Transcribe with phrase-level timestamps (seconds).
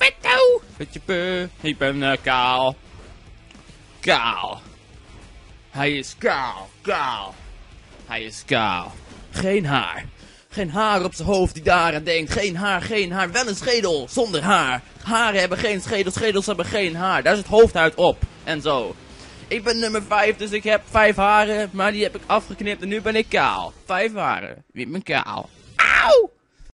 [0.00, 0.62] petto.
[0.76, 1.48] Petje pe.
[1.60, 2.76] ik ben eh, kaal.
[4.00, 4.60] Kaal.
[5.70, 7.34] Hij is kaal, kaal.
[8.06, 8.92] Hij is kaal.
[9.30, 10.04] Geen haar.
[10.48, 12.32] Geen haar op zijn hoofd die daaraan denkt.
[12.32, 13.32] Geen haar, geen haar.
[13.32, 14.82] Wel een schedel zonder haar.
[15.02, 17.22] Haren hebben geen schedel, schedels hebben geen haar.
[17.22, 18.22] Daar zit hoofdhuid op.
[18.44, 18.94] En zo.
[19.48, 21.70] Ik ben nummer 5, dus ik heb 5 haren.
[21.72, 23.72] Maar die heb ik afgeknipt en nu ben ik kaal.
[23.84, 24.64] 5 haren.
[24.72, 25.48] Wie ben kaal?
[25.76, 26.30] Auw!